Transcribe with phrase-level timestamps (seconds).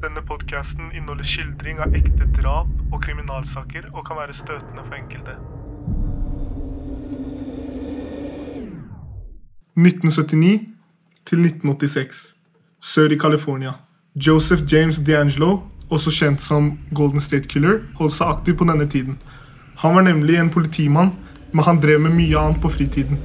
[0.00, 5.34] Denne podkasten inneholder skildring av ekte drap og kriminalsaker og kan være støtende for enkelte.
[9.76, 10.54] 1979
[11.28, 12.20] til 1986.
[12.80, 13.72] Sør i California.
[14.16, 15.58] Joseph James D'Angelo,
[15.90, 19.18] også kjent som Golden State Killer, holdt seg aktiv på denne tiden.
[19.84, 21.12] Han var nemlig en politimann,
[21.52, 23.20] men han drev med mye annet på fritiden.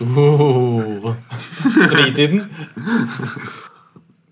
[0.00, 1.14] Oh.
[1.92, 2.44] Fritiden?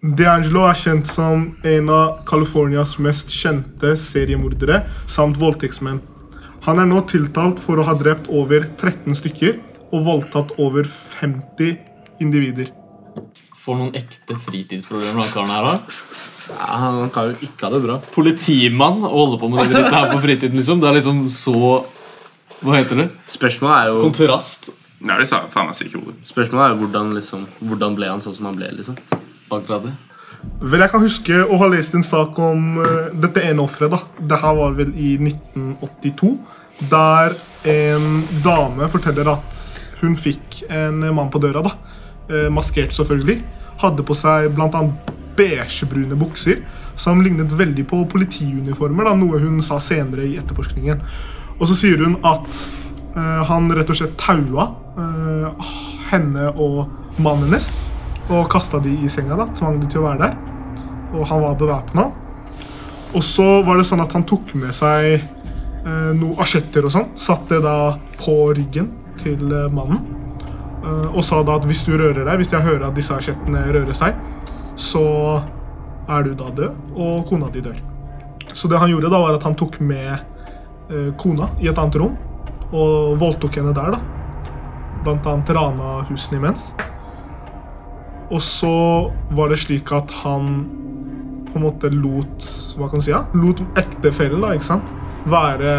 [0.04, 6.02] D'Angelo er kjent som en av Californias mest kjente seriemordere samt voldtektsmenn.
[6.66, 9.56] Han er nå tiltalt for å ha drept over 13 stykker
[9.94, 12.68] og voldtatt over 50 individer.
[13.56, 15.80] For noen ekte fritidsproblemer han karen her har.
[16.52, 17.98] Ja, han kan jo ikke ha det bra.
[18.12, 20.84] Politimann å holde på med det drittet her på fritiden, liksom.
[20.84, 21.58] Det er liksom så
[22.60, 23.10] Hva heter det?
[23.32, 24.74] Spørsmålet er jo, Kontrast.
[25.00, 26.20] Er det sa faen meg syke ordet.
[26.28, 28.74] spørsmålet er jo hvordan, liksom, hvordan ble han sånn som han ble.
[28.76, 29.00] liksom
[29.50, 29.94] Akkurat det.
[30.60, 33.94] Vel, Jeg kan huske å ha lest en sak om uh, dette ene offeret.
[33.94, 34.00] da.
[34.20, 36.32] Det her var vel i 1982.
[36.90, 37.34] Der
[37.70, 39.60] en dame forteller at
[40.00, 41.64] hun fikk en mann på døra.
[41.64, 41.74] da.
[42.30, 43.42] uh, maskert, selvfølgelig.
[43.82, 44.84] Hadde på seg bl.a.
[45.36, 46.62] beigebrune bukser
[46.96, 49.04] som lignet veldig på politiuniformer.
[49.10, 51.02] da, Noe hun sa senere i etterforskningen.
[51.58, 52.46] Og så sier hun at
[53.16, 54.72] uh, han rett og slett taua
[56.12, 56.84] henne og
[57.18, 57.72] mannen hennes
[58.32, 59.36] og kasta de i senga.
[59.36, 60.36] da, Tvang de til å være der.
[61.14, 62.08] Og han var bevæpna.
[63.14, 67.10] Og så var det sånn at han tok med seg eh, noen asjetter og sånn.
[67.18, 70.02] Satte det da på ryggen til eh, mannen.
[70.84, 73.66] Eh, og sa da at hvis du rører deg, hvis jeg hører at disse asjettene
[73.70, 74.16] rører seg,
[74.74, 75.04] så
[76.10, 77.76] er du da død, og kona di dør.
[78.54, 80.10] Så det han gjorde da, var at han tok med
[80.90, 82.16] eh, kona i et annet rom
[82.74, 83.94] og voldtok henne der.
[83.94, 84.02] da.
[85.04, 86.72] Blant annet rana husene imens.
[88.34, 88.74] Og så
[89.36, 90.64] var det slik at han
[91.52, 93.12] på en måte lot Hva kan man si?
[93.12, 93.22] Ja?
[93.38, 94.94] Lot ektefellen da, ikke sant?
[95.24, 95.76] være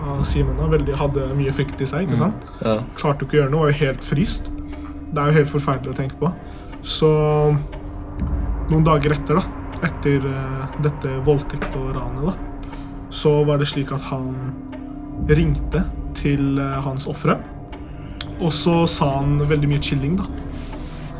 [0.00, 2.06] hva sier man da, veldig, hadde mye frykt i seg.
[2.06, 2.44] ikke sant?
[2.64, 2.78] Ja.
[2.98, 4.48] Klarte ikke å gjøre noe, var jo helt fryst.
[5.10, 6.30] Det er jo helt forferdelig å tenke på.
[6.86, 7.10] Så
[8.70, 12.72] noen dager etter, da, etter uh, dette voldtekt og ranet, da,
[13.12, 14.32] så var det slik at han
[15.28, 15.84] ringte
[16.16, 17.36] til uh, hans ofre.
[18.40, 20.28] Og så sa han veldig mye chilling, da.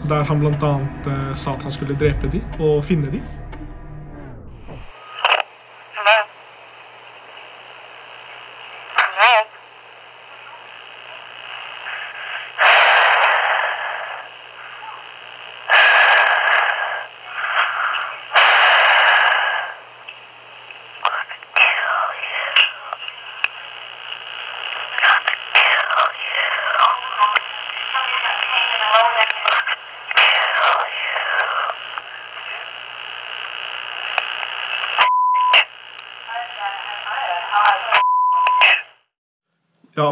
[0.08, 0.72] Der han bl.a.
[1.06, 3.20] Eh, sa at han skulle drepe de og finne de.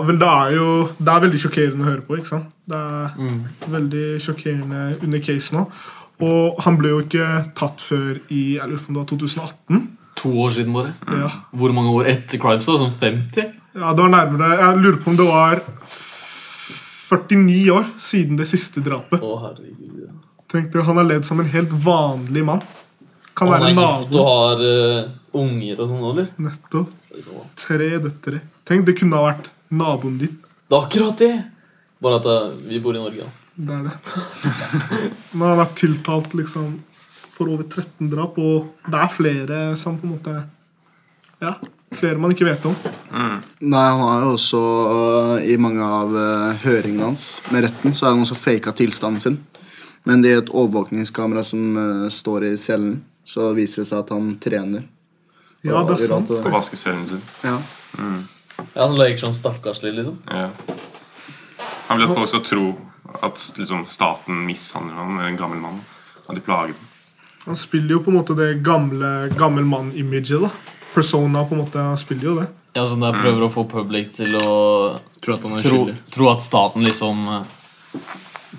[0.09, 0.67] Vel, det er jo
[0.99, 2.17] Det er veldig sjokkerende å høre på.
[2.19, 2.51] ikke sant?
[2.69, 5.63] Det er veldig sjokkerende under case nå.
[6.27, 9.87] Og han ble jo ikke tatt før i jeg lurer på om det var 2018.
[10.19, 10.95] To år siden, bare.
[11.15, 11.29] Ja.
[11.55, 12.67] Hvor mange år etter Crimes?
[12.67, 12.75] da?
[12.81, 13.53] Sånn 50?
[13.79, 15.61] ja, det var nærmere Jeg lurer på om det var
[17.09, 19.23] 49 år siden det siste drapet.
[19.23, 20.03] Å, herregud.
[20.05, 20.13] Ja.
[20.51, 22.65] Tenk det, Han har levd som en helt vanlig mann.
[23.39, 24.19] Kan Han være nabo.
[24.19, 26.29] og har uh, unger og sånn, eller?
[26.43, 26.97] Nettopp.
[27.59, 28.43] Tre døtre.
[28.69, 30.37] Tenk, det kunne ha vært naboen din.
[30.69, 31.35] Det er akkurat det!
[31.99, 33.31] Bare at eh, vi bor i Norge, da.
[33.59, 33.97] Det er det.
[35.33, 36.77] Men han vært tiltalt liksom
[37.35, 40.37] for over 13 drap, og det er flere som på en måte
[41.39, 41.53] Ja,
[41.95, 42.75] flere man ikke vet om.
[43.15, 48.09] Nei, han har jo også uh, I mange av uh, høringene hans med retten Så
[48.09, 49.39] er han også faka tilstanden sin.
[50.07, 54.31] Men det er et overvåkningskamera som står i cellen, så viser det seg at han
[54.41, 54.87] trener.
[55.67, 56.31] Ja, det er sant.
[56.33, 57.23] Og På vaskecellen sin.
[57.45, 57.59] Ja.
[58.75, 60.19] Ja, Han leker sånn stakkaslig, liksom.
[60.27, 60.51] Ja.
[61.89, 62.65] Han vil at folk skal tro
[63.25, 65.81] at liksom, staten mishandler ham, en gammel mann.
[66.27, 66.89] At de plager ham.
[67.47, 70.43] Han spiller jo på en måte det gamle gammel mann-imaget.
[70.43, 70.51] da
[70.95, 72.49] Persona på en måte han spiller jo det.
[72.77, 75.79] Ja, sånn der Prøver å få public til å tro at han er tro,
[76.13, 78.03] tro at staten liksom eh,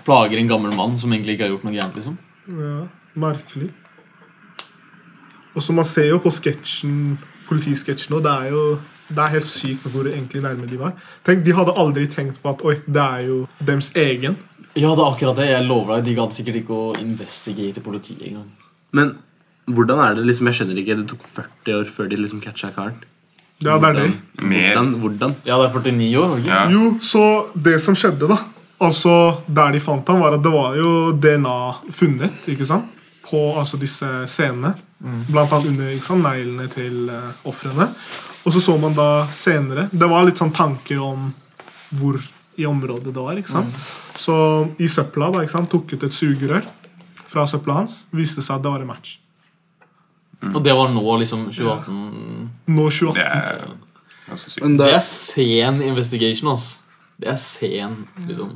[0.08, 2.00] plager en gammel mann som egentlig ikke har gjort noe gærent.
[2.00, 2.18] liksom.
[2.50, 2.80] Ja,
[3.20, 3.70] Merkelig.
[5.54, 7.18] Og så Man ser jo på sketsjen
[7.50, 8.24] politisketsjen òg.
[8.24, 8.64] det er jo
[9.10, 10.94] det er helt sykt hvor egentlig nærme de var.
[11.26, 14.38] Tenk, De hadde aldri tenkt på at oi, det er jo dems egen.
[14.78, 15.50] Ja, det er akkurat det.
[15.50, 18.50] Jeg lover deg, De gadd sikkert ikke å investigate politiet engang.
[18.94, 19.16] Men
[19.70, 21.00] hvordan er det liksom, Jeg skjønner ikke.
[21.02, 23.02] Det tok 40 år før de liksom catcha karen.
[23.60, 24.12] Ja, det er det.
[24.40, 25.36] Hvordan, hvordan?
[25.44, 26.54] Ja, det er 49 år, ikke?
[26.54, 26.62] Ja.
[26.72, 27.24] Jo, så
[27.54, 28.40] det som skjedde, da
[28.80, 29.12] Altså,
[29.52, 31.56] der de fant ham, var at det var jo DNA
[31.92, 32.88] funnet ikke sant?
[33.30, 34.74] På altså disse scenene.
[35.30, 37.88] Blant annet under ikke sant, neglene til uh, ofrene.
[38.44, 41.30] Og så så man da senere Det var litt sånn tanker om
[42.00, 42.20] hvor
[42.60, 43.38] i området det var.
[43.40, 43.76] ikke sant?
[44.20, 44.36] Så
[44.82, 46.68] i søpla da, ikke sant, tok ut et sugerør
[47.30, 48.04] fra søpla hans.
[48.12, 49.18] Viste seg at det var en match.
[50.54, 53.16] Og det var nå, liksom 2018 Nå 2018.
[53.16, 56.80] Det er Det det, er sen investigation, altså.
[57.20, 57.96] Det er sen,
[58.28, 58.52] liksom.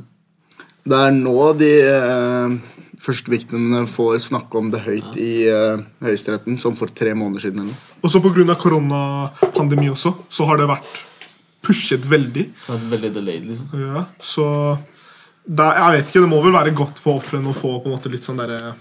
[0.84, 2.54] det er nå de eh,
[3.04, 7.66] første victimene får snakke om det høyt i uh, Høyesteretten, som for tre måneder siden.
[7.66, 7.90] eller.
[8.02, 8.56] Og så pga.
[8.60, 11.02] koronapandemi også, så har det vært
[11.64, 12.44] pushet veldig.
[12.66, 13.70] Det er veldig delayed, liksom.
[13.80, 14.46] Ja, så
[15.48, 17.96] er- Jeg vet ikke, det må vel være godt for ofrene å få på en
[17.96, 18.74] måte litt sånn derre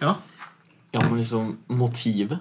[0.00, 0.16] Ja.
[0.92, 2.38] Ja, men liksom, motivet?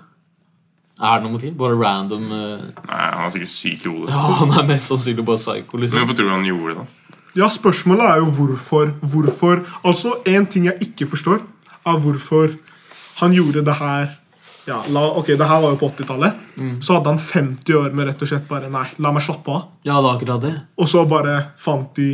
[1.02, 1.54] Er det noe motiv?
[1.58, 2.62] Bare random uh...
[2.88, 4.10] Nei, Han er sikkert syk i hodet.
[4.10, 6.82] Ja, han er mest sannsynlig bare psycho, liksom Men hvorfor tror du han gjorde det?
[6.82, 7.01] da?
[7.38, 8.94] Ja, spørsmålet er jo hvorfor.
[9.02, 11.42] Hvorfor Altså, En ting jeg ikke forstår,
[11.86, 12.58] er hvorfor
[13.22, 14.10] han gjorde det her
[14.68, 16.34] ja, la, ok, Det her var jo på 80-tallet.
[16.86, 19.64] Så hadde han 50 år med rett og slett bare Nei, la meg slappe av.
[19.88, 20.52] Ja, det er akkurat det.
[20.78, 22.12] Og så bare fant de,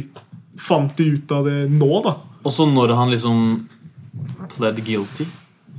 [0.59, 2.15] fant de ut av det nå, da.
[2.45, 3.67] Og så når han liksom
[4.55, 5.27] pled guilty,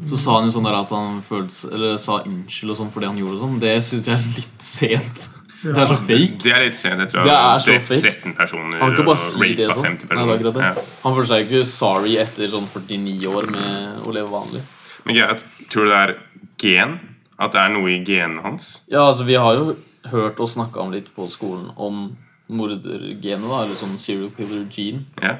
[0.07, 3.09] så sa han jo sånn der at han følte Eller sa unnskyld og sånn fordi
[3.09, 3.57] han gjorde sånn.
[3.65, 5.31] Det syns jeg er litt sent.
[5.63, 6.39] Det er så fake.
[6.43, 7.01] Det er litt sent.
[7.03, 8.13] Jeg tror Det er så fake.
[8.13, 9.99] 13 personer Han kan bare si det sånn.
[10.15, 10.63] Nei, det det.
[10.69, 10.87] Ja.
[11.03, 14.63] Han føler seg ikke sorry etter sånn 49 år med å leve vanlig.
[15.05, 16.15] Men er Tror du det er
[16.63, 16.99] gen?
[17.39, 18.71] At det er noe i genene hans?
[18.91, 19.77] Ja, altså Vi har jo
[20.11, 22.17] hørt og snakka om litt på skolen om
[22.49, 25.05] mordergenet, da, eller sånn serial killer gene.
[25.21, 25.37] Ja.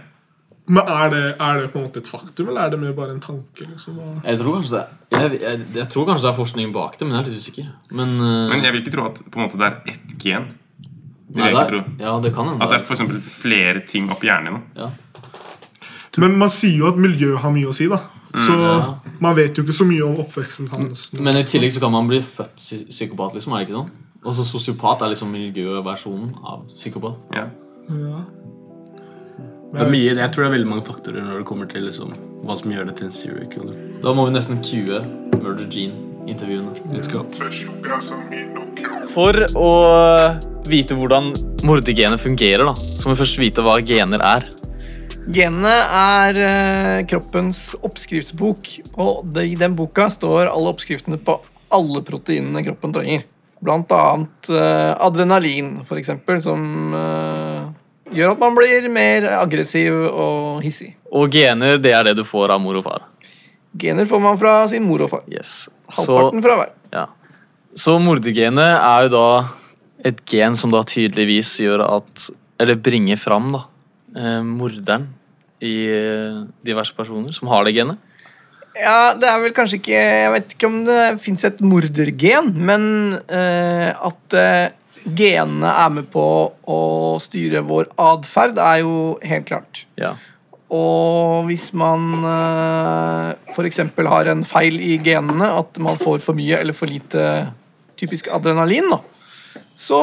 [0.69, 3.15] Men er det, er det på en måte et faktum, eller er det mer bare
[3.15, 3.65] en tanke?
[3.65, 3.97] liksom?
[4.21, 7.17] Jeg tror kanskje det jeg, jeg, jeg tror kanskje det er forskning bak det, men
[7.17, 7.69] jeg er litt usikker.
[7.91, 8.49] Men, uh...
[8.53, 10.49] Men jeg vil ikke tro at på en måte det er ett gen.
[11.29, 12.55] Det nei, det er, ja, det kan.
[12.57, 14.65] At det er for flere ting oppi hjernen din.
[14.85, 14.93] ja.
[16.19, 18.01] Men man sier jo at miljø har mye å si, da.
[18.35, 18.55] Så
[19.23, 21.09] man vet jo ikke så mye om oppveksten hans.
[21.19, 23.55] Men i tillegg så kan man bli født psy psykopat, liksom.
[23.55, 23.93] er det ikke sånn?
[24.25, 27.23] Og så sosiopat er liksom miljøversjonen av psykopat.
[27.37, 27.47] Ja.
[29.69, 32.15] Det er mye, jeg tror det er veldig mange faktorer når det kommer til liksom,
[32.47, 33.75] hva som gjør det til en serial killer.
[34.01, 35.03] Da må vi nesten cue
[35.35, 36.73] Murder Gene-intervjuene.
[36.95, 37.27] Let's go.
[39.13, 39.73] For å
[40.73, 41.35] vite hvordan
[41.69, 44.49] mordergenet fungerer, da, så må vi først vite hva gener er.
[45.37, 51.37] Genene er eh, kroppens oppskriftsbok, og i den boka står alle oppskriftene på
[51.77, 53.29] alle proteinene kroppen trenger.
[53.61, 57.48] Blant annet eh, adrenalin, for eksempel, som eh,
[58.15, 60.95] gjør at man blir mer aggressiv og hissig.
[61.13, 63.07] Og gener, det er det du får av mor og far.
[63.79, 65.23] Gener får man fra sin mor og far.
[65.31, 65.69] Yes.
[65.93, 66.75] Så, Halvparten fra hver.
[66.93, 67.07] ja.
[67.79, 69.29] så mordergenet er jo da
[70.09, 72.29] et gen som da tydeligvis gjør at
[72.61, 73.61] Eller bringer fram da
[74.19, 75.07] eh, morderen
[75.63, 77.99] i eh, diverse personer som har det genet.
[78.79, 82.85] Ja, det er vel kanskje ikke Jeg vet ikke om det fins et mordergen, men
[83.27, 84.71] eh, at eh,
[85.19, 86.25] genene er med på
[86.69, 86.81] å
[87.23, 88.97] styre vår atferd, er jo
[89.27, 89.85] helt klart.
[89.99, 90.15] Ja.
[90.75, 93.81] Og hvis man uh, f.eks.
[93.97, 97.23] har en feil i genene, at man får for mye eller for lite
[97.99, 99.01] typisk adrenalin, da,
[99.79, 100.03] så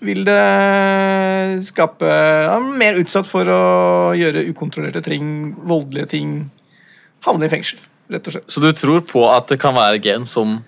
[0.00, 0.40] vil det
[1.66, 3.60] skape ja, mer utsatt for å
[4.16, 6.32] gjøre ukontrollerte ting, voldelige ting,
[7.26, 8.50] havne i fengsel, rett og slett.
[8.50, 10.60] Så du tror på at det kan være gen som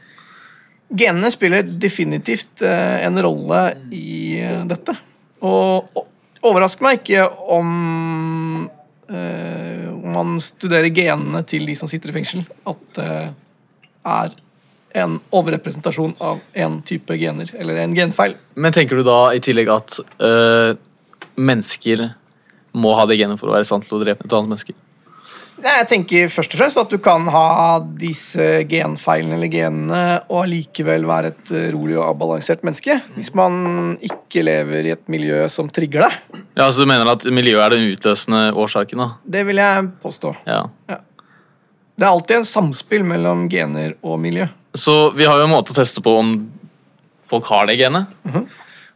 [0.92, 3.62] Genene spiller definitivt eh, en rolle
[3.96, 4.92] i eh, dette.
[5.40, 5.88] Og
[6.44, 7.22] overrasker meg ikke
[7.56, 7.70] om
[9.08, 13.08] eh, om man studerer genene til de som sitter i fengsel, at det
[14.12, 14.34] er
[14.98, 18.34] en overrepresentasjon av en type gener, eller en genfeil.
[18.54, 20.74] Men tenker du da i tillegg at øh,
[21.40, 22.10] mennesker
[22.76, 24.76] må ha det genet for å være i stand til å drepe et annet menneske?
[25.62, 31.04] Jeg tenker først og fremst at du kan ha disse genfeilene eller genene og allikevel
[31.06, 32.96] være et eh, rolig og avbalansert menneske.
[33.14, 36.42] Hvis man ikke lever i et miljø som trigger deg.
[36.58, 39.04] Ja, så Du mener at miljøet er den utløsende årsaken?
[39.04, 39.08] da?
[39.38, 40.34] Det vil jeg påstå.
[40.50, 40.64] Ja.
[40.90, 44.48] Det er alltid en samspill mellom gener og miljø.
[44.74, 46.34] Så vi har jo en måte å teste på om
[47.28, 48.10] folk har det genet.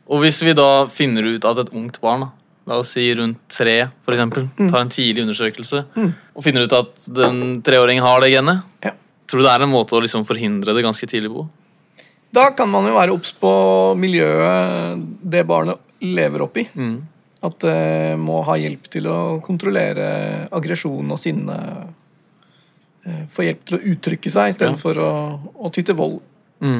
[0.07, 3.39] Og hvis vi da finner ut at et ungt barn, da, la oss si rundt
[3.49, 5.85] tre, for eksempel, tar en tidlig undersøkelse
[6.35, 8.91] og finner ut at den treåringen har det genet, Ja.
[9.29, 11.47] tror du det er en måte å liksom forhindre det ganske tidlig på?
[12.33, 13.51] Da kan man jo være obs på
[13.97, 16.67] miljøet det barnet lever oppi.
[17.47, 21.57] At det må ha hjelp til å kontrollere aggresjon og sinne.
[23.07, 24.53] Eh, Få hjelp til å uttrykke seg Ja.
[24.53, 26.21] istedenfor for å, å ty til vold.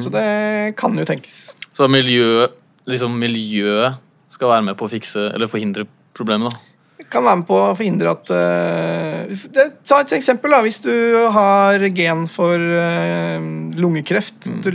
[0.03, 1.53] Så det kan jo tenkes.
[1.73, 2.51] Så miljøet,
[2.89, 3.97] liksom miljøet
[4.31, 5.85] skal være med på å fikse eller forhindre
[6.17, 6.51] problemet.
[6.51, 7.05] da.
[7.09, 10.51] kan være med på å forhindre at uh, det, Ta et eksempel.
[10.51, 10.91] da, Hvis du
[11.31, 13.37] har gen for uh,
[13.79, 14.61] lungekreft, Mm.
[14.63, 14.71] du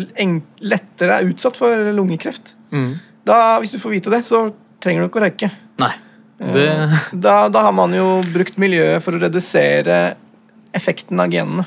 [0.64, 2.54] lettere er utsatt for lungekreft.
[2.73, 2.94] Mm.
[3.25, 4.47] Da, Hvis du får vite det, så
[4.80, 5.50] trenger du ikke å røyke.
[5.82, 5.92] Nei.
[6.42, 6.66] Det,
[7.26, 10.16] Da, da har man jo brukt miljøet for å redusere
[10.75, 11.66] effekten av genene.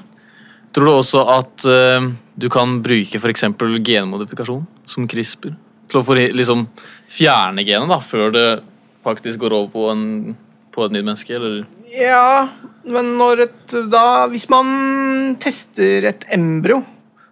[0.74, 3.46] tror du også at eh, du kan bruke f.eks.
[3.86, 5.54] genmodifikasjon, som CRISPR,
[5.92, 6.66] til å liksom,
[7.12, 8.48] fjerne genet da, før det
[9.06, 10.36] faktisk går over på, en,
[10.74, 11.36] på et nytt menneske?
[11.38, 11.66] Eller?
[11.96, 12.48] Ja,
[12.86, 16.82] men når et da Hvis man tester et embryo,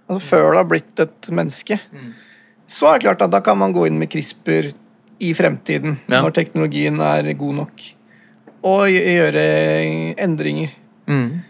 [0.08, 1.80] altså før det har blitt et menneske,
[2.70, 4.72] så er det klart at da kan man gå inn med CRISPR
[5.24, 6.22] i fremtiden, Ja.
[6.22, 7.84] når teknologien er god nok,
[8.64, 9.44] og gjøre
[10.24, 10.72] endringer.
[11.08, 11.42] Mm.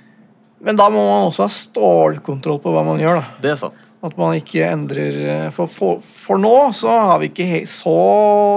[0.63, 3.19] Men da må man også ha stålkontroll på hva man gjør.
[3.22, 3.25] da.
[3.43, 3.83] Det er sant.
[4.03, 7.98] At man ikke endrer eh, For, for, for nå så har vi ikke så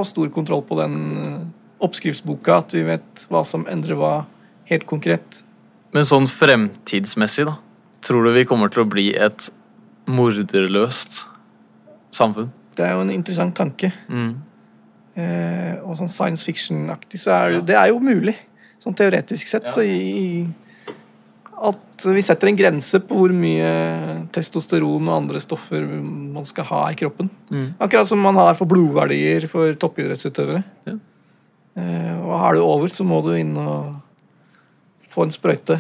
[0.09, 1.45] stor kontroll på den eh,
[1.87, 4.15] oppskriftsboka at vi vet hva som endrer hva
[4.67, 5.43] helt konkret.
[5.95, 7.59] Men sånn fremtidsmessig, da?
[8.07, 9.49] Tror du vi kommer til å bli et
[10.11, 11.27] morderløst
[12.15, 12.51] samfunn?
[12.77, 13.93] Det er jo en interessant tanke.
[14.09, 14.35] Mm.
[15.17, 18.35] Eh, og sånn science fiction-aktig så er det, det er jo mulig.
[18.83, 19.69] Sånn teoretisk sett.
[19.73, 20.27] Så i, i
[21.57, 23.69] at vi setter en grense på hvor mye
[24.35, 27.31] testosteron og andre stoffer man skal ha i kroppen.
[27.81, 30.63] Akkurat som man har for blodverdier for toppidrettsutøvere.
[30.89, 30.97] Ja.
[31.77, 33.95] Eh, og har du over, så må du inn og
[35.13, 35.79] få en sprøyte.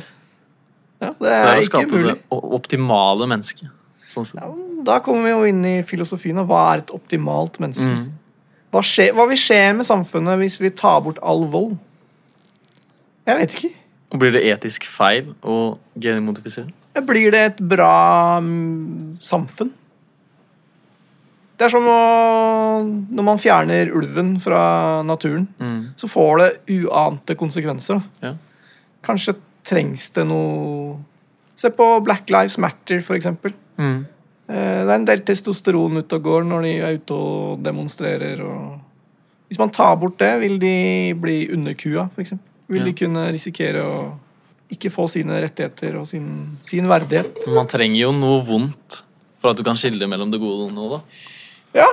[1.00, 2.14] Ja, det Så det er er å ikke skape mulig.
[2.14, 3.68] det optimale mennesket.
[4.06, 4.28] Sånn.
[4.38, 4.48] Ja,
[4.86, 7.84] da kommer vi jo inn i filosofien av hva er et optimalt menneske.
[7.84, 8.12] Mm.
[8.72, 11.76] Hva, skje, hva vil skje med samfunnet hvis vi tar bort all vold?
[13.26, 13.72] Jeg vet ikke.
[14.14, 16.70] Blir det etisk feil å genmodifisere?
[17.06, 19.72] Blir det et bra um, samfunn?
[21.56, 22.00] Det er som å,
[22.84, 25.94] når man fjerner ulven fra naturen, Mm.
[25.96, 26.50] så får det
[26.84, 28.02] uante konsekvenser.
[28.22, 28.34] Ja.
[29.02, 30.98] Kanskje trengs det noe
[31.56, 33.54] Se på Black Lives Matter, for eksempel.
[33.80, 34.04] Mm.
[34.46, 38.42] Eh, Det er en del testosteron ute og går når de er ute og demonstrerer.
[38.44, 38.78] Og
[39.48, 42.34] Hvis man tar bort det, vil de bli underkua, f.eks.
[42.68, 42.84] Vil Ja.
[42.84, 43.98] de kunne risikere å
[44.72, 47.36] ikke få sine rettigheter og sin, sin verdighet.
[47.54, 49.02] Man trenger jo noe vondt
[49.38, 50.90] for at du kan skille mellom det gode og det onde.
[50.98, 51.80] da.
[51.82, 51.86] Ja,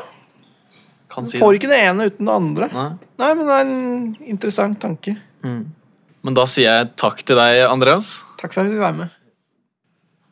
[1.13, 1.59] Kan si Får det.
[1.61, 2.67] ikke det ene uten det andre.
[2.73, 2.89] Nei.
[3.19, 5.11] Nei, men det er en interessant tanke.
[5.43, 8.23] Men da sier jeg takk til deg, Andreas.
[8.39, 9.09] Takk for at du fikk være med.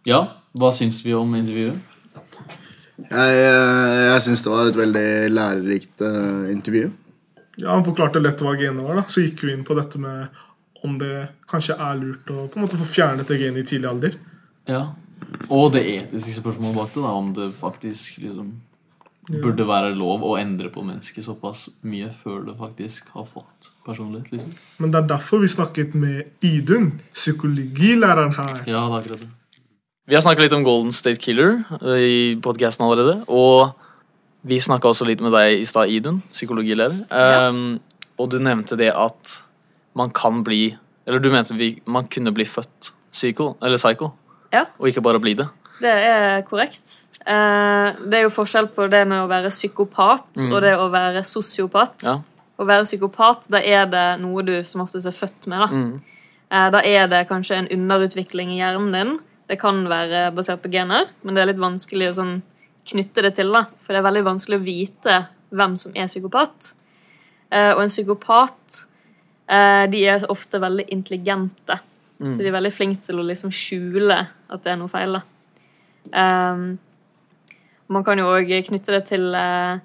[0.10, 0.24] Ja,
[0.57, 1.77] Hva syns vi om intervjuet?
[2.98, 6.91] Jeg, eh, jeg syns det var et veldig lærerikt eh, intervju.
[7.58, 8.96] Ja, Han forklarte lett hva genet var.
[9.01, 10.27] da Så gikk vi inn på dette med
[10.84, 13.89] om det kanskje er lurt å på en måte få fjernet det genet i tidlig
[13.89, 14.17] alder.
[14.70, 14.84] Ja.
[15.50, 18.55] Og det etiske spørsmålet bak det, da, om det faktisk liksom
[19.29, 24.31] burde være lov å endre på mennesket såpass mye før det faktisk har fått personlighet.
[24.34, 24.55] liksom.
[24.81, 28.58] Men det er derfor vi snakket med Idun, psykologilæreren her.
[28.65, 29.29] Ja, det er akkurat det.
[30.10, 33.22] Vi har snakket litt om Golden State Killer eh, i podcasten allerede.
[33.29, 33.70] Og
[34.48, 37.03] vi snakka også litt med deg i stad, Idun, psykologileder.
[37.12, 37.79] Um,
[38.19, 39.38] og du nevnte det at
[39.98, 44.12] man kan bli Eller du mente vi, man kunne bli født psyko, eller psycho,
[44.53, 44.65] Ja.
[44.79, 45.48] og ikke bare bli det.
[45.81, 47.07] Det er korrekt.
[47.25, 51.24] Uh, det er jo forskjell på det med å være psykopat og det å være
[51.25, 52.05] sosiopat.
[52.05, 52.19] Ja.
[52.62, 55.60] Å være psykopat, da er det noe du som oftest er født med.
[55.60, 56.01] Da, Mm.
[56.51, 59.19] Uh, da er det kanskje en underutvikling i hjernen din.
[59.50, 62.41] Det kan være basert på gener, men det er litt vanskelig å sånn
[62.88, 63.51] knytte det til.
[63.53, 65.17] da, For det er veldig vanskelig å vite
[65.51, 66.73] hvem som er psykopat.
[67.51, 68.81] Eh, og en psykopat
[69.51, 71.79] eh, de er ofte veldig intelligente.
[72.21, 75.15] Så de er veldig flinke til å liksom skjule at det er noe feil.
[75.17, 75.23] da.
[76.13, 76.75] Um,
[77.89, 79.81] man kan jo òg knytte det til eh,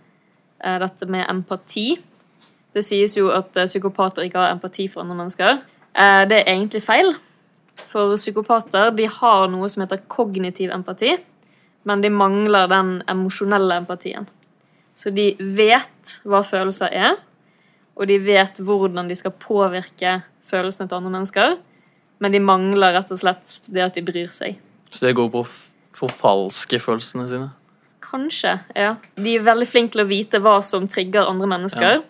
[0.82, 1.94] dette med empati.
[2.76, 5.62] Det sies jo at psykopater ikke har empati for andre mennesker.
[6.28, 7.14] Det er egentlig feil.
[7.88, 11.14] For psykopater de har noe som heter kognitiv empati,
[11.87, 14.26] men de mangler den emosjonelle empatien.
[14.97, 17.19] Så de vet hva følelser er,
[17.97, 21.57] og de vet hvordan de skal påvirke følelsene til andre mennesker,
[22.19, 24.59] men de mangler rett og slett det at de bryr seg.
[24.90, 25.49] Så det går på å
[25.97, 27.49] forfalske følelsene sine.
[28.07, 28.95] Kanskje, ja.
[29.19, 32.05] De er veldig flinke til å vite hva som trigger andre mennesker.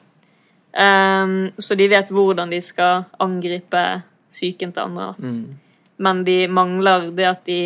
[0.76, 3.84] Ehm, så de vet hvordan de skal angripe
[4.30, 5.14] psyken til andre.
[5.18, 5.58] Mm.
[6.04, 7.60] Men de mangler det at de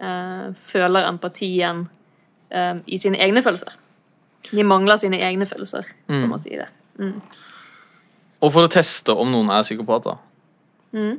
[0.00, 1.88] føler empatien
[2.50, 3.76] eh, i sine egne følelser.
[4.50, 5.84] De mangler sine egne følelser.
[6.06, 6.68] på en måte i det.
[8.40, 10.16] Og for å teste om noen er psykopater.
[10.96, 11.18] Mm.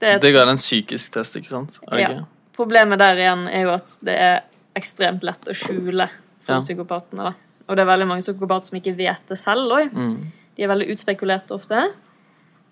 [0.00, 1.78] Det et Det er en psykisk test, ikke sant?
[1.92, 2.24] Ja.
[2.56, 4.42] Problemet der igjen er jo at det er
[4.76, 6.08] ekstremt lett å skjule
[6.40, 6.60] for Ja.
[6.60, 7.24] psykopatene.
[7.30, 7.34] da.
[7.68, 9.92] Og det er veldig mange psykopater som ikke vet det selv òg.
[9.92, 10.32] Mm.
[10.56, 11.92] De er veldig utspekulerte ofte.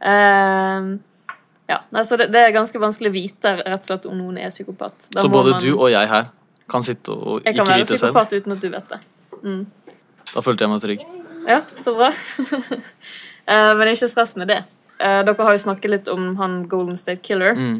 [0.02, 1.00] Ehm,
[1.68, 4.38] ja, nei, så det, det er ganske vanskelig å vite rett og slett om noen
[4.40, 5.10] er psykopat.
[5.12, 6.30] Da Så både man- du og jeg her
[6.68, 7.46] kan sitte og ikke vite selv?
[7.46, 8.42] Jeg kan være psykopat selv.
[8.42, 9.00] uten at du vet det.
[10.34, 11.04] Da følte jeg meg trygg.
[11.48, 12.10] Ja, så bra.
[13.48, 14.58] Eh, Men ikke stress med det.
[15.00, 17.54] Eh, Dere har jo snakket litt om han Golden State Killer.
[17.56, 17.78] Mm.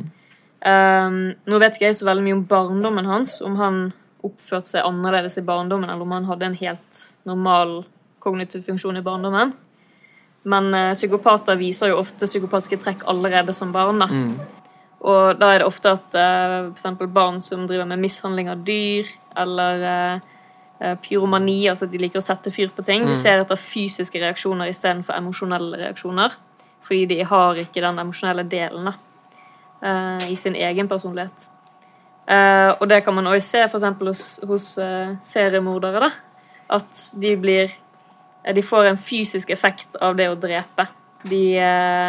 [0.64, 1.10] Eh,
[1.44, 3.92] nå vet ikke jeg så veldig mye om barndommen hans, om han
[4.24, 7.84] oppførte seg annerledes i barndommen, eller om han hadde en helt normal
[8.24, 9.52] kognitiv funksjon i barndommen.
[10.48, 14.00] Men eh, psykopater viser jo ofte psykopatiske trekk allerede som barn.
[14.04, 14.08] da.
[14.98, 18.64] Og da er det ofte at uh, for eksempel barn som driver med mishandling av
[18.66, 19.06] dyr,
[19.38, 20.24] eller eh,
[20.80, 24.18] eh, pyromani, altså at de liker å sette fyr på ting, de ser etter fysiske
[24.18, 26.34] reaksjoner istedenfor emosjonelle reaksjoner.
[26.82, 28.96] Fordi de har ikke den emosjonelle delen da,
[29.84, 31.50] uh, i sin egen personlighet.
[32.28, 36.08] Uh, og det kan man også se eksempel hos, hos eh, seriemordere.
[36.08, 36.10] da,
[36.76, 37.76] At de blir eh,
[38.54, 40.86] De får en fysisk effekt av det å drepe.
[41.22, 42.08] De eh,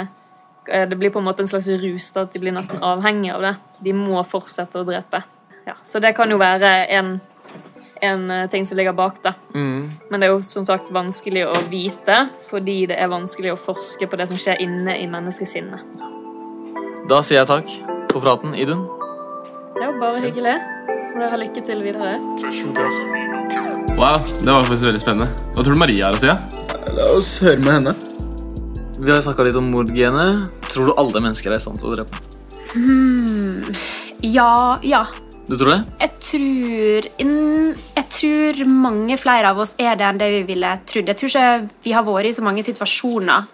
[0.67, 3.36] eh, Det blir på en måte en slags rus, da, at de blir nesten avhengige
[3.36, 3.55] av det.
[3.84, 5.24] De må fortsette å drepe.
[5.67, 7.19] Ja, så det kan jo være en,
[8.01, 9.36] en eh, ting som ligger bak, da.
[9.53, 14.08] Men det er jo som sagt vanskelig å vite, fordi det er vanskelig å forske
[14.08, 16.08] på det som skjer inne i menneskesinnet.
[17.10, 17.72] Da sier jeg takk
[18.13, 18.86] for praten, Idun.
[19.75, 20.58] Det er jo bare hyggelig.
[20.89, 23.69] Så må dere ha lykke til videre.
[23.98, 25.27] Wow, det var faktisk veldig spennende.
[25.55, 26.29] Hva tror du Maria har å si?
[26.29, 26.38] ja?
[26.98, 27.93] La oss høre med henne.
[29.00, 30.50] Vi har snakka litt om mordgenet.
[30.69, 32.22] Tror du alle mennesker er i stand til å drepe?
[34.25, 35.05] Ja, ja.
[35.50, 35.79] Du tror det?
[36.03, 37.08] Jeg tror,
[37.96, 41.10] jeg tror mange flere av oss er det enn det vi ville trodd.
[41.10, 41.48] Jeg tror ikke
[41.88, 43.48] vi har vært i så mange situasjoner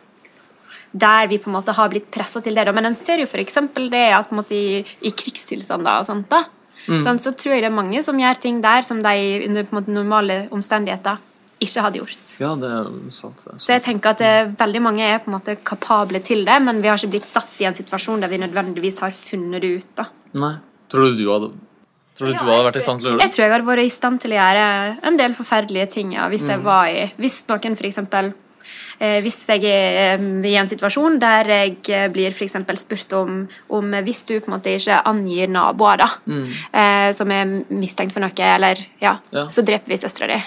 [0.95, 2.67] der vi på en måte har blitt pressa til det.
[2.75, 3.57] Men en ser jo f.eks.
[3.91, 6.45] det at på en måte i, i krigstilstander og sånt, da,
[6.85, 9.15] sånn, så tror jeg det er mange som gjør ting der som de
[9.47, 11.21] under måte, normale omstendigheter
[11.63, 12.31] ikke hadde gjort.
[12.41, 13.43] Ja, det er sant.
[13.45, 16.43] det er Så jeg tenker at eh, veldig mange er på en måte kapable til
[16.47, 19.63] det, men vi har ikke blitt satt i en situasjon der vi nødvendigvis har funnet
[19.63, 19.93] det ut.
[19.97, 20.09] da.
[20.35, 20.55] Nei.
[20.91, 21.53] Tror du du hadde
[22.15, 23.83] Tror du du hadde vært i stand til å gjøre Jeg tror jeg hadde vært
[23.83, 24.67] i stand til å gjøre
[25.09, 26.13] en del forferdelige ting.
[26.15, 28.31] Ja, hvis jeg var i Hvis noen for eksempel
[28.99, 33.91] Hvis jeg er eh, i en situasjon der jeg eh, blir eksempel spurt om, om
[34.05, 36.09] Hvis du på en måte ikke angir naboer da,
[36.73, 39.47] eh, som er mistenkt for noe, eller ja, Ja.
[39.49, 40.43] så dreper vi søstera di.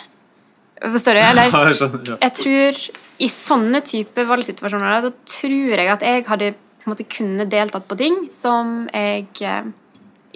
[0.78, 1.20] Forstår du?
[1.20, 2.76] Eller jeg tror
[3.18, 7.88] i sånne type valgsituasjoner så tror jeg at jeg hadde på en måte kunne deltatt
[7.90, 9.66] på ting som jeg eh,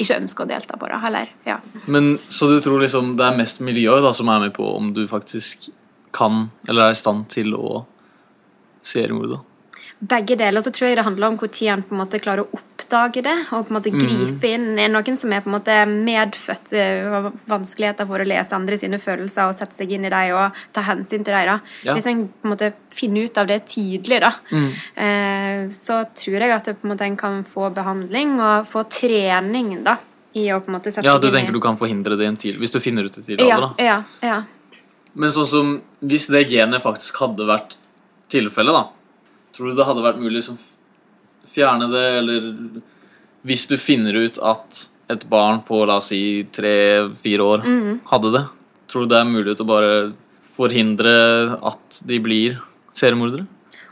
[0.02, 0.88] ikke ønsker å delta på.
[0.90, 1.30] da, heller.
[1.46, 1.60] Ja.
[1.86, 4.90] Men Så du tror liksom det er mest miljøet da som er med på om
[4.96, 5.68] du faktisk
[6.14, 7.82] kan eller er i stand til å
[8.86, 9.40] seriemorde?
[10.02, 10.60] Begge deler.
[10.60, 13.36] Så tror jeg det handler om hvor han på en måte klarer å oppdage det
[13.54, 14.72] og på en måte gripe inn.
[14.82, 18.78] Er noen som er på en måte medfødt eh, har vanskeligheter for å lese andre
[18.80, 21.62] sine følelser og sette seg inn i dem og ta hensyn til dem.
[21.86, 21.94] Ja.
[21.94, 25.70] Hvis en på en måte finner ut av det tidlig, da, mm.
[25.72, 29.96] så tror jeg at en en kan få behandling og få trening da,
[30.34, 31.78] i å på en måte sette Ja, seg inn i Ja, du tenker du kan
[31.78, 34.42] forhindre det i en tid, Hvis du finner ut det tidlig ja, ja, ja.
[35.14, 37.76] Men sånn som hvis det genet faktisk hadde vært
[38.32, 38.88] tilfellet, da
[39.52, 40.58] Tror du det hadde vært mulig å liksom
[41.52, 42.46] fjerne det, eller
[43.44, 48.00] Hvis du finner ut at et barn på la oss si tre-fire år Mm.
[48.08, 48.44] hadde det,
[48.88, 52.60] tror du det er mulig å bare forhindre at de blir
[52.94, 53.46] seriemordere?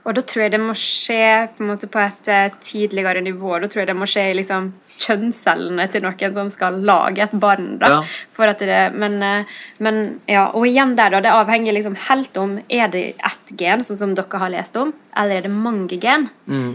[0.04, 3.58] Og da tror jeg det må skje på, på et eh, tidligere nivå.
[3.60, 7.34] Da tror jeg det må skje i liksom, kjønnscellene til noen som skal lage et
[7.40, 7.78] barn.
[7.80, 8.52] Da, Ja.
[8.58, 9.44] det, men, eh,
[9.78, 13.80] men ja, Og igjen der, da, det avhenger liksom helt om Er det ett gen,
[13.84, 16.28] sånn som dere har lest om, eller er det mange gen?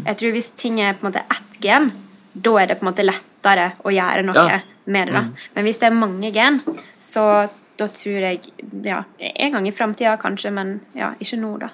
[0.05, 1.91] Jeg tror Hvis ting er på en måte ett gen,
[2.35, 4.59] da er det på en måte lettere å gjøre noe Ja.
[4.85, 5.13] med det.
[5.13, 5.23] da.
[5.55, 6.61] Men hvis det er mange gen,
[6.99, 8.39] så da tror jeg
[8.83, 11.69] ja, En gang i framtida kanskje, men ja, ikke nå, da.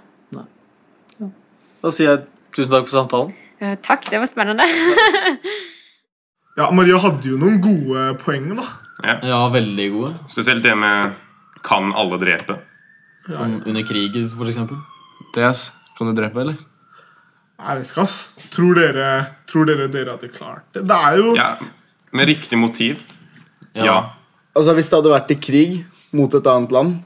[1.81, 2.23] Da sier jeg
[2.55, 3.33] tusen takk for samtalen.
[3.61, 4.65] Uh, Takk, det var spennende.
[6.59, 8.65] Ja, Maria hadde jo noen gode poeng, da.
[9.05, 9.13] Ja.
[9.23, 10.09] Ja, veldig gode.
[10.29, 11.13] Spesielt det med
[11.63, 12.57] 'kan alle drepe'?
[13.31, 14.75] Som under krig, for eksempel.
[15.33, 16.57] Theas, kan du drepe, eller?
[17.61, 18.33] Jeg vet ikke, ass.
[18.51, 20.83] Tror dere, tror dere dere hadde klart det?
[20.87, 21.55] Det er jo Ja,
[22.11, 23.01] Med riktig motiv.
[23.73, 24.11] Ja.
[24.53, 27.03] Altså, Hvis det hadde vært i krig mot et annet land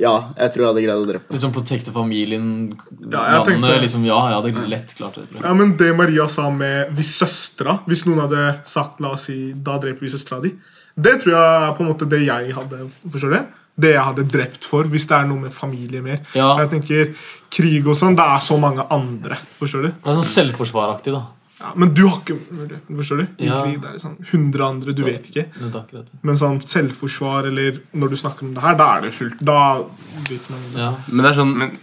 [0.00, 1.34] Ja, jeg tror jeg hadde greid å drepe.
[1.34, 3.46] Liksom protekte familien, Ja, jeg landet.
[3.50, 5.26] tenkte- Liksom, ja, jeg hadde lett klart det.
[5.44, 9.52] Ja, men det Maria sa med hvis søstera Hvis noen hadde sagt la oss si,
[9.52, 10.54] da dreper vi søstera di,
[10.98, 13.46] det tror jeg er på en måte det jeg hadde Forstår du?
[13.80, 16.20] Det jeg hadde drept for, hvis det er noe med familie mer.
[16.34, 16.54] Ja.
[16.56, 17.14] For Jeg tenker,
[17.50, 19.36] Krig og sånn, det er så mange andre.
[19.60, 19.88] Forstår du?
[19.88, 21.22] Det er sånn selvforsvaraktig, da.
[21.60, 23.26] Ja, men du har ikke muligheten, forstår du?
[23.44, 23.62] I Ja.
[23.62, 25.44] krig, det er sånn 100 andre, du vet ikke.
[25.60, 26.04] Det det.
[26.22, 29.38] Men sånn selvforsvar, eller når du snakker om det her, da er det fullt.
[29.44, 29.82] Da
[30.28, 30.94] vet man Ja.
[31.08, 31.78] Men det er sånn Men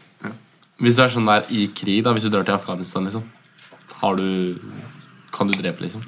[0.79, 3.23] Hvis du er sånn der i krig, da, hvis du drar til Afghanistan, liksom
[4.01, 4.59] Har du
[5.31, 6.01] Kan du drepe, liksom?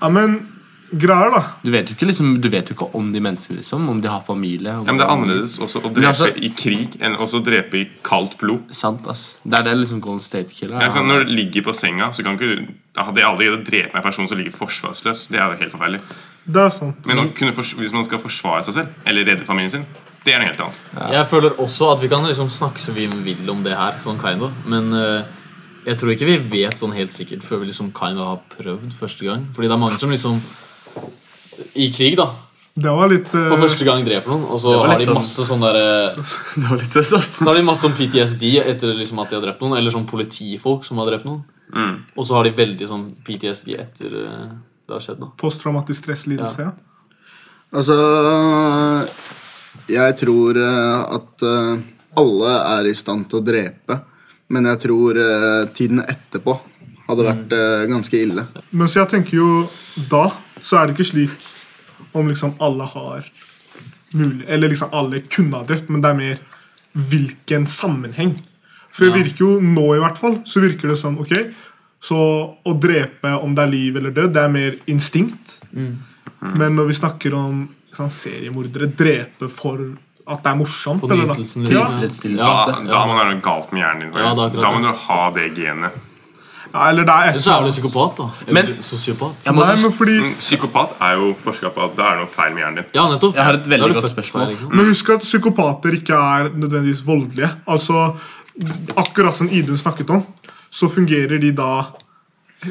[0.00, 0.53] Ja, men
[1.00, 1.42] greier, da.
[1.62, 3.88] Du vet jo ikke, liksom, du vet jo ikke om de menneskene, liksom.
[3.90, 4.72] Om de har familie.
[4.72, 7.80] Ja, men Det er annerledes også å drepe altså- i krig enn også å drepe
[7.80, 8.74] i kaldt blod.
[8.74, 9.36] Sant, ass.
[9.44, 11.06] Det er det liksom Golden State Killer Ja, sant?
[11.06, 14.02] Når du ligger på senga, så kan ikke du Da hadde jeg aldri drepe en
[14.02, 15.26] person som ligger forsvarsløs.
[15.28, 16.00] Det er jo helt forferdelig.
[16.46, 17.06] Det er sant.
[17.06, 19.86] Men hvis man skal forsvare seg selv, eller redde familien sin,
[20.24, 21.10] det er noe helt annet.
[21.10, 24.20] Jeg føler også at vi kan liksom snakke så vi vil om det her, sånn
[24.20, 24.52] kind of.
[24.64, 25.24] Men uh,
[25.84, 28.94] jeg tror ikke vi vet sånn helt sikkert før vi liksom kind of har prøvd
[28.96, 29.48] første gang.
[29.52, 30.38] Fordi det er mange som liksom
[31.74, 32.30] I krig, da.
[32.74, 35.44] Det var litt uh, For første gang dreper noen, og så har de sånn- masse
[35.46, 35.76] sånn der
[36.58, 37.36] Det var litt søs, ass.
[37.38, 39.76] Så har de masse sånn PTSD etter liksom at de har drept noen.
[39.78, 41.44] Eller sånn politifolk som har drept noen.
[41.74, 41.94] Mm.
[42.16, 44.50] Og så har de veldig sånn PTSD etter uh,
[44.84, 45.22] det har skjedd.
[45.22, 46.66] da posttraumatisk stresslidelse.
[46.66, 46.74] Ja.
[46.74, 46.90] Ja.
[47.74, 47.94] Altså
[49.90, 51.46] Jeg tror uh, at
[52.14, 54.02] alle er i stand til å drepe,
[54.54, 55.18] men jeg tror
[55.74, 56.54] tiden etterpå
[57.08, 58.46] hadde vært eh, ganske ille.
[58.72, 59.48] Men så jeg tenker jo
[60.10, 60.26] da
[60.64, 61.34] så er det ikke slik
[62.16, 63.26] om liksom alle har
[64.14, 66.42] mulig Eller liksom alle kunne ha drept, men det er mer
[66.94, 68.36] hvilken sammenheng.
[68.94, 71.32] For det virker jo nå, i hvert fall, så virker det som ok,
[72.04, 72.18] så
[72.62, 75.56] å drepe om det er liv eller død, det er mer instinkt.
[75.74, 79.82] Men når vi snakker om liksom, seriemordere, drepe for
[80.24, 81.34] at det er morsomt For eller
[81.74, 81.88] Ja.
[82.54, 82.86] liksom.
[82.86, 84.14] Da, må det være noe galt med hjernen din.
[84.14, 85.98] Ja, da må du ha det genet.
[86.74, 88.52] Ja, eller det er et så er du psykopat, da.
[88.52, 89.34] Men- sosiopat.
[89.46, 92.62] Nei, men fordi Mm, Psykopat er jo forska på at det er noe feil med
[92.64, 92.84] hjernen din.
[92.94, 93.34] Ja, nettopp.
[93.36, 94.56] Jeg har et veldig du godt spørsmål.
[94.74, 97.50] Men husk at psykopater ikke er nødvendigvis voldelige.
[97.68, 98.14] Altså,
[98.96, 100.24] Akkurat som Idun snakket om,
[100.70, 101.84] så fungerer de da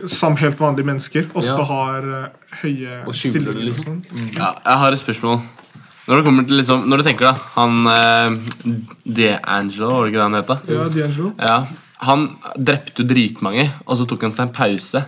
[0.07, 1.25] som helt vanlige mennesker.
[1.35, 1.63] Ofte Ja.
[1.63, 2.25] har uh,
[2.63, 3.65] høye Og skjuler det, stillinger.
[3.65, 4.01] liksom.
[4.03, 4.33] sånn.
[4.37, 5.41] ja, jeg har et spørsmål.
[6.07, 8.37] Når det kommer til liksom Når du tenker, da Han uh,
[9.07, 10.49] D'Angelo, var det ikke det han het?
[10.67, 11.31] Ja, D'Angelo.
[11.39, 11.65] Ja,
[12.07, 15.03] han drepte jo dritmange, og så tok han seg en pause.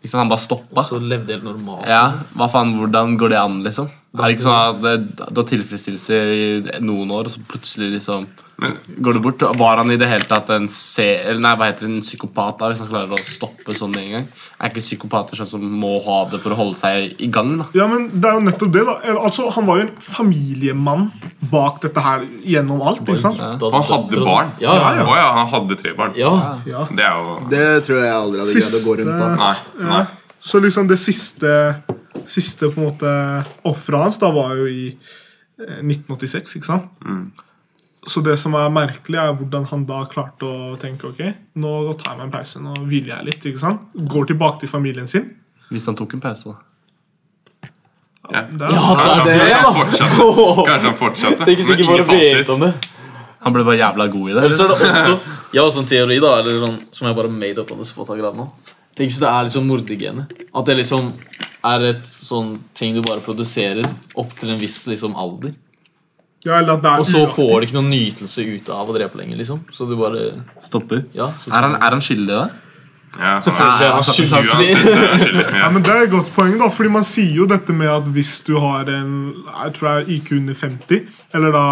[0.00, 0.84] Ikke sant, Han bare stoppa.
[0.84, 1.86] Så levde helt normalt.
[1.88, 2.04] Ja,
[2.36, 3.88] hva faen, Hvordan går det an, liksom?
[4.14, 7.96] Er det ikke sånn at det, du har tilfredsstillelse i noen år, og så plutselig
[7.96, 8.28] liksom
[8.62, 9.42] Men går det bort?
[9.58, 12.60] Var han i det hele tatt en, se, eller nei, hva heter det, en psykopat,
[12.60, 14.28] da, hvis han klarer å stoppe sånn med en gang?
[14.60, 17.56] Er ikke psykopater sånn som må ha det for å holde seg i gang?
[17.58, 17.66] da?
[17.74, 18.94] Ja, men det er jo nettopp det, da.
[19.16, 21.08] Altså, Han var jo en familiemann
[21.50, 22.22] bak dette her
[22.54, 23.02] gjennom alt.
[23.02, 23.42] ikke sant?
[23.42, 23.56] Ja.
[23.58, 24.54] han hadde barn.
[24.54, 24.62] sånn.
[24.62, 25.08] Ja, ja.
[25.08, 26.14] oh, ja, han hadde tre barn.
[26.20, 26.32] ja.
[26.70, 26.86] Ja.
[26.94, 29.34] Det er jo Det tror jeg jeg aldri hadde greid å gå rundt da.
[29.42, 29.54] Nei.
[29.90, 30.04] nei.
[30.44, 31.50] Så liksom det siste
[32.30, 33.10] Siste på en måte
[33.68, 37.42] offeret hans da var jo i eh, 1986, ikke sant?
[38.06, 41.20] Så det som er merkelig, er hvordan han da klarte å tenke ok,
[41.56, 43.46] nå tar jeg meg en pause, nå hviler jeg litt.
[43.48, 43.86] ikke sant?
[43.96, 45.30] Går tilbake til familien sin.
[45.70, 47.70] Hvis han tok en pause, da.
[48.32, 48.40] Ja.
[48.48, 50.66] Det er, Kanskje, det- han, kanskje han fortsatte.
[50.68, 51.44] Kanskje han fortsatte.
[51.44, 52.72] Tenk hvis ikke bare vet om det.
[53.44, 54.44] Han ble bare jævla god i det.
[54.44, 55.18] Eller så er det også
[55.52, 57.84] Jeg har også en teori, da eller sånn, som jeg bare made up on the
[57.84, 58.46] spot akkurat nå.
[58.96, 60.32] Tenk hvis det er liksom mordergenet.
[60.54, 61.12] At det liksom
[61.64, 63.86] er et sånn ting du bare produserer
[64.20, 65.54] opp til en viss liksom alder.
[66.44, 69.16] ja, eller det er Og så får du ikke noen nytelse ut av å drepe
[69.16, 69.36] lenger.
[69.40, 71.04] liksom Så du bare Stopper.
[71.14, 72.50] Ja, så Er han, er han skyldig i det?
[73.16, 74.28] Ja, Selvfølgelig er han skyldig.
[74.28, 75.44] så er han skyldig.
[75.52, 75.70] Ja, Ja.
[75.70, 78.42] men Det er et godt poeng, da, fordi man sier jo dette med at hvis
[78.44, 79.12] du har en
[79.46, 81.64] jeg tror det er IQ under 50, eller da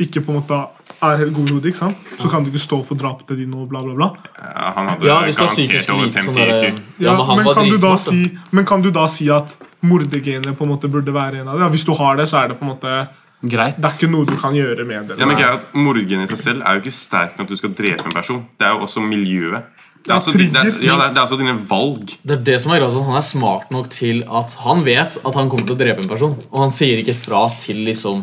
[0.00, 0.68] ikke på en måte
[1.02, 2.08] er helt god i hodet, ikke sant?
[2.16, 4.08] så kan du ikke stå for drapet til dine og bla, bla, bla.
[4.40, 6.80] Ja, han hadde Ja, hvis du har garantert psykisk over 50 sånn IQ.
[7.04, 9.56] ja, men men, kan du da si, men kan du da si at
[9.86, 11.66] mordergenet på en måte burde være en av det?
[11.66, 12.98] Ja, hvis du har det, så er det på en måte
[13.44, 13.76] Greit.
[13.76, 15.18] Det er ikke noe du kan gjøre med det.
[15.20, 17.60] Ja, men greit, at Mordgen i seg selv er jo ikke sterk nok at du
[17.60, 18.38] skal drepe en person.
[18.56, 19.66] Det er jo også miljøet.
[20.06, 22.14] Det er, altså, det, er, ja, det, er, det er altså dine valg.
[22.22, 25.38] Det er det som er sånn, Han er smart nok til at han vet at
[25.38, 26.36] han kommer til å drepe en person.
[26.48, 28.22] Og han sier ikke fra til liksom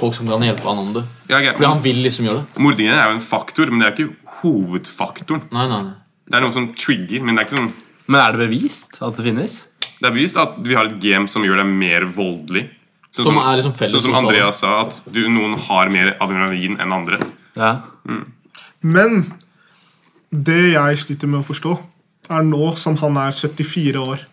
[0.00, 1.04] folk som kan hjelpe han om det.
[1.28, 1.54] Ja, okay.
[1.56, 2.62] Fordi han vil liksom gjøre det.
[2.64, 5.44] Mordingen er jo en faktor, men det er ikke hovedfaktoren.
[5.54, 5.96] Nei, nei, nei.
[6.28, 7.70] Det er noe som trigger, men det er ikke sånn
[8.08, 9.54] Men er det bevist at det finnes?
[9.98, 12.66] Det er bevist at vi har et game som gjør deg mer voldelig.
[13.14, 14.18] Sånn Som er liksom felles sånn som.
[14.20, 17.20] Andreas sa, at du, noen har mer adrenalin enn andre.
[17.58, 17.78] Ja.
[18.84, 19.22] Men
[20.30, 21.78] det jeg sliter med å forstå,
[22.28, 24.26] er nå som han er 74 år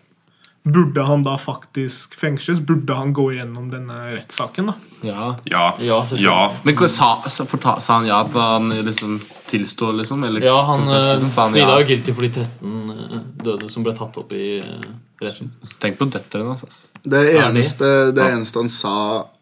[0.66, 2.58] Burde han da faktisk fengsles?
[2.66, 4.66] Burde han gå gjennom denne rettssaken?
[4.72, 4.74] da?
[5.06, 5.26] ja.
[5.44, 5.66] Ja.
[5.78, 6.52] Ja, ja.
[6.64, 7.44] Men hva- sa, sa,
[7.80, 10.24] sa han ja da han liksom tilstår, liksom?
[10.26, 11.68] Eller Ja, han liksom, sa ja.
[11.70, 14.88] er jo guilty for de 13 eh, døde som ble tatt opp i eh,
[15.22, 15.52] retten.
[15.78, 16.66] Tenk på døtrene altså.
[17.04, 18.96] Ja, det- eneste, det eneste han sa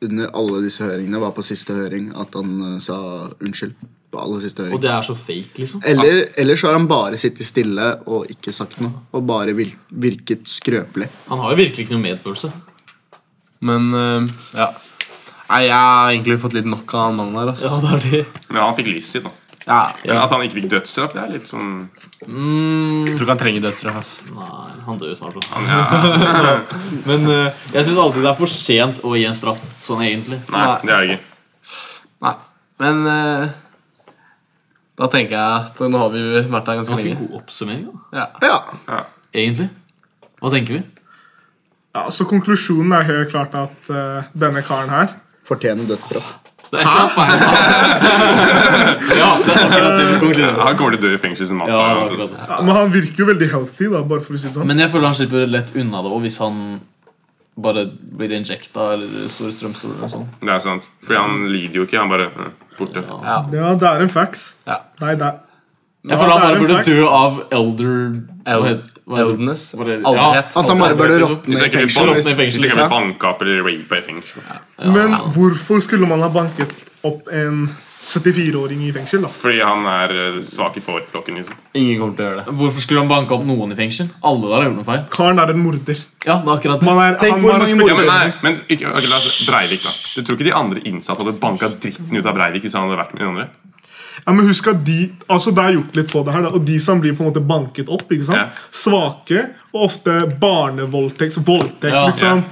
[0.04, 2.98] under alle disse høringene, var på siste høring at han eh, sa
[3.40, 3.72] unnskyld.
[4.14, 5.82] På alle siste Og det er så fake, liksom.
[5.90, 9.04] Eller, eller så har han bare sittet stille og ikke sagt noe.
[9.14, 11.08] Og bare virket skrøpelig.
[11.32, 12.52] Han har jo virkelig ikke noe medfølelse.
[13.64, 14.70] Men eh, ja.
[15.44, 17.50] Nei, jeg har egentlig fått litt nok av han mannen her.
[17.52, 17.68] Altså.
[17.68, 18.44] Ja, det er det.
[18.48, 19.34] Men han fikk livstid, da.
[19.64, 21.68] Ja, Men at han ikke fikk dødsstraff, det er litt sånn
[22.20, 23.96] Jeg tror ikke han trenger dødsstraff.
[23.96, 24.10] ass.
[24.28, 25.38] Nei, han dør jo snart.
[25.40, 26.00] Også.
[27.08, 29.62] Men eh, jeg syns alltid det er for sent å gi en straff.
[29.84, 30.42] Sånn egentlig.
[30.52, 31.30] Nei, det er det ikke.
[32.28, 32.34] Nei.
[32.84, 33.46] Men eh,
[35.00, 37.18] da tenker jeg at nå har vi vært her ganske Ganske lenge.
[37.26, 38.26] god oppsummering, da.
[38.46, 38.58] Ja.
[38.88, 39.00] Ja.
[39.34, 39.68] Egentlig.
[40.40, 40.82] Hva tenker vi?
[41.94, 45.12] Ja, så Konklusjonen er helt klart at eh, denne karen her
[45.46, 46.32] Fortjener dødsstraff.
[46.72, 48.34] Det er et eller annet feil.
[49.20, 50.62] ja, det er akkurat det vi konkluderer med.
[50.64, 51.70] Han kommer til å dø i fengsel som Mats.
[51.70, 52.46] Ja, det er akkurat det.
[52.48, 54.66] ja, Men han virker jo veldig healthy, da, bare for å si det sånn.
[54.70, 56.56] Men jeg føler han slipper lett unna det og hvis han
[57.56, 57.86] bare
[58.18, 60.28] blir injekta eller store strømstoler eller sånn.
[60.40, 60.82] Det er sant.
[61.06, 61.98] Fordi han lider jo ikke.
[62.00, 63.04] Han bare øh, borte.
[63.06, 63.36] Ja.
[63.54, 64.54] Ja, det er en fax.
[64.66, 64.80] Ja.
[65.00, 65.40] Nei, det er
[66.04, 66.88] Jeg føler han det er bare en burde fact.
[66.90, 67.94] dø av elder
[68.44, 69.34] Hva heter hva heter det?
[69.34, 69.62] Eldness.
[69.74, 70.06] Hva heter det?
[70.10, 70.56] Aldrihet.
[70.56, 71.32] At han bare burde liksom.
[71.36, 72.08] råtne Hvis i jeg ikke blir fengsel.
[72.08, 72.88] råtne i fengsel, Hvis jeg ikke Ja.
[72.88, 74.42] blir banka opp eller rapa i fengsel.
[74.98, 77.58] Men hvorfor skulle man ha banket opp en
[78.04, 79.30] 74-åring i fengsel, da?
[79.32, 81.38] Fordi han er øh, svak i forflokken.
[81.40, 81.56] Liksom.
[81.80, 82.54] Ingen kommer til å gjøre det.
[82.60, 84.10] Hvorfor skulle han banke opp noen i fengsel?
[84.22, 85.02] Alle der har gjort noe feil.
[85.16, 86.00] Karen er en morder.
[86.24, 86.88] Ja, det er akkurat det.
[86.88, 89.84] Man er, Tenk hvor mange morder Ja, men nei, men ikke, ok, la oss, Breivik,
[89.84, 89.92] da.
[90.14, 93.00] Du tror ikke de andre innsatte hadde banka dritten ut av Breivik hvis han hadde
[93.02, 93.46] vært med de andre?
[94.24, 96.62] Ja, men husk at de, altså Det er gjort litt på det her, da, og
[96.64, 98.38] de som blir på en måte banket opp, ikke sant?
[98.38, 98.68] Ja.
[98.70, 99.42] svake
[99.74, 102.06] og ofte barnevoldtekt, voldtekt, Ja.
[102.08, 102.44] liksom.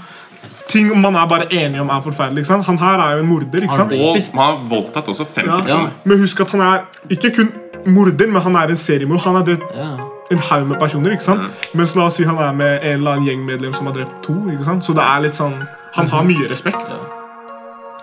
[0.69, 2.39] Ting man er bare enige om er forferdelig.
[2.39, 2.65] ikke sant?
[2.67, 3.63] Han her er jo en morder.
[3.63, 3.93] ikke sant?
[3.93, 5.75] Og han har voldtatt også 50 Ja.
[5.79, 5.87] Ja.
[6.05, 6.79] Men husk at han er
[7.11, 7.53] ikke kun
[7.87, 9.21] morder, men han er en seriemord.
[9.25, 9.89] Han har drept Ja.
[10.31, 11.11] en haug med personer.
[11.11, 11.41] ikke sant?
[11.75, 14.33] Mens la oss si han er med en eller annen gjengmedlem som har drept to.
[14.53, 14.85] ikke sant?
[14.85, 15.55] Så det er litt sånn,
[15.95, 16.87] han har mye respekt.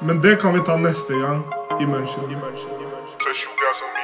[0.02, 1.44] Men det kan vi ta neste gang
[1.82, 2.24] i Munchen.
[2.30, 3.99] I Munchen, i Munchen.